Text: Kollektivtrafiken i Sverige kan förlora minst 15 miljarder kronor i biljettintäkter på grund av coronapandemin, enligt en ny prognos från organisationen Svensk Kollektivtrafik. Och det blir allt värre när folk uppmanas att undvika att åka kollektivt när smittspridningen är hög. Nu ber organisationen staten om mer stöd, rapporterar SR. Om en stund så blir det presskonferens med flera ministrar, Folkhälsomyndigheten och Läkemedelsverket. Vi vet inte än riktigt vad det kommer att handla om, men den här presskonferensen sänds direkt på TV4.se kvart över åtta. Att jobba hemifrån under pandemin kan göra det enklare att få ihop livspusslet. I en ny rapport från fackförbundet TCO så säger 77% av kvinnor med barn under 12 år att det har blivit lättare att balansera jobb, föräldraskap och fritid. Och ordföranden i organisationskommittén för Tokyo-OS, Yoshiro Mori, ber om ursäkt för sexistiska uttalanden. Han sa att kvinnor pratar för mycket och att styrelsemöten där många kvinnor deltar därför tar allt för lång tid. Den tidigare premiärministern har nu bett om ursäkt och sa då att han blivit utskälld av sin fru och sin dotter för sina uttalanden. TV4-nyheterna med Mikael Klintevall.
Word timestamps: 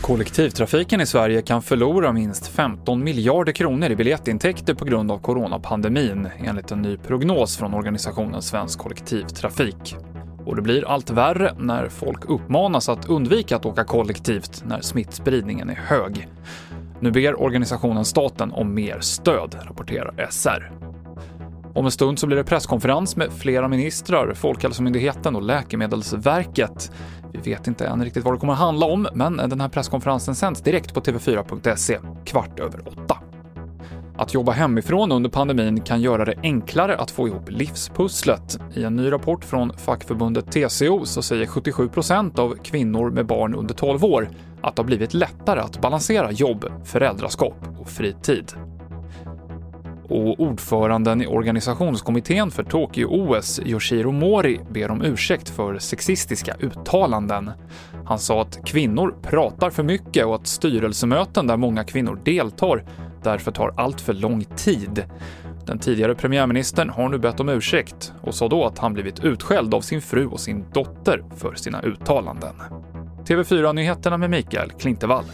Kollektivtrafiken 0.00 1.00
i 1.00 1.06
Sverige 1.06 1.42
kan 1.42 1.62
förlora 1.62 2.12
minst 2.12 2.46
15 2.46 3.04
miljarder 3.04 3.52
kronor 3.52 3.90
i 3.90 3.96
biljettintäkter 3.96 4.74
på 4.74 4.84
grund 4.84 5.10
av 5.10 5.18
coronapandemin, 5.18 6.28
enligt 6.38 6.70
en 6.70 6.82
ny 6.82 6.96
prognos 6.96 7.56
från 7.56 7.74
organisationen 7.74 8.42
Svensk 8.42 8.78
Kollektivtrafik. 8.78 9.96
Och 10.46 10.56
det 10.56 10.62
blir 10.62 10.88
allt 10.88 11.10
värre 11.10 11.54
när 11.58 11.88
folk 11.88 12.24
uppmanas 12.24 12.88
att 12.88 13.08
undvika 13.08 13.56
att 13.56 13.66
åka 13.66 13.84
kollektivt 13.84 14.64
när 14.66 14.80
smittspridningen 14.80 15.70
är 15.70 15.74
hög. 15.74 16.28
Nu 17.00 17.10
ber 17.10 17.42
organisationen 17.42 18.04
staten 18.04 18.52
om 18.52 18.74
mer 18.74 19.00
stöd, 19.00 19.56
rapporterar 19.62 20.28
SR. 20.30 20.83
Om 21.74 21.84
en 21.84 21.90
stund 21.90 22.18
så 22.18 22.26
blir 22.26 22.36
det 22.36 22.44
presskonferens 22.44 23.16
med 23.16 23.32
flera 23.32 23.68
ministrar, 23.68 24.34
Folkhälsomyndigheten 24.34 25.36
och 25.36 25.42
Läkemedelsverket. 25.42 26.92
Vi 27.32 27.38
vet 27.50 27.66
inte 27.66 27.86
än 27.86 28.04
riktigt 28.04 28.24
vad 28.24 28.34
det 28.34 28.38
kommer 28.38 28.52
att 28.52 28.58
handla 28.58 28.86
om, 28.86 29.08
men 29.14 29.36
den 29.36 29.60
här 29.60 29.68
presskonferensen 29.68 30.34
sänds 30.34 30.62
direkt 30.62 30.94
på 30.94 31.00
TV4.se 31.00 31.98
kvart 32.24 32.60
över 32.60 32.88
åtta. 32.88 33.18
Att 34.16 34.34
jobba 34.34 34.52
hemifrån 34.52 35.12
under 35.12 35.30
pandemin 35.30 35.80
kan 35.80 36.00
göra 36.00 36.24
det 36.24 36.34
enklare 36.42 36.96
att 36.96 37.10
få 37.10 37.28
ihop 37.28 37.50
livspusslet. 37.50 38.58
I 38.74 38.84
en 38.84 38.96
ny 38.96 39.12
rapport 39.12 39.44
från 39.44 39.72
fackförbundet 39.76 40.52
TCO 40.52 41.04
så 41.04 41.22
säger 41.22 41.46
77% 41.46 42.40
av 42.40 42.54
kvinnor 42.62 43.10
med 43.10 43.26
barn 43.26 43.54
under 43.54 43.74
12 43.74 44.04
år 44.04 44.28
att 44.62 44.76
det 44.76 44.82
har 44.82 44.86
blivit 44.86 45.14
lättare 45.14 45.60
att 45.60 45.80
balansera 45.80 46.30
jobb, 46.32 46.64
föräldraskap 46.84 47.56
och 47.80 47.88
fritid. 47.88 48.52
Och 50.08 50.40
ordföranden 50.40 51.22
i 51.22 51.26
organisationskommittén 51.26 52.50
för 52.50 52.62
Tokyo-OS, 52.62 53.60
Yoshiro 53.64 54.12
Mori, 54.12 54.60
ber 54.70 54.90
om 54.90 55.02
ursäkt 55.02 55.48
för 55.48 55.78
sexistiska 55.78 56.56
uttalanden. 56.60 57.50
Han 58.06 58.18
sa 58.18 58.42
att 58.42 58.64
kvinnor 58.64 59.14
pratar 59.22 59.70
för 59.70 59.82
mycket 59.82 60.26
och 60.26 60.34
att 60.34 60.46
styrelsemöten 60.46 61.46
där 61.46 61.56
många 61.56 61.84
kvinnor 61.84 62.20
deltar 62.24 62.84
därför 63.22 63.50
tar 63.50 63.74
allt 63.76 64.00
för 64.00 64.12
lång 64.12 64.44
tid. 64.44 65.04
Den 65.66 65.78
tidigare 65.78 66.14
premiärministern 66.14 66.90
har 66.90 67.08
nu 67.08 67.18
bett 67.18 67.40
om 67.40 67.48
ursäkt 67.48 68.12
och 68.22 68.34
sa 68.34 68.48
då 68.48 68.64
att 68.64 68.78
han 68.78 68.94
blivit 68.94 69.24
utskälld 69.24 69.74
av 69.74 69.80
sin 69.80 70.02
fru 70.02 70.26
och 70.26 70.40
sin 70.40 70.64
dotter 70.72 71.24
för 71.36 71.54
sina 71.54 71.82
uttalanden. 71.82 72.54
TV4-nyheterna 73.24 74.16
med 74.16 74.30
Mikael 74.30 74.70
Klintevall. 74.70 75.24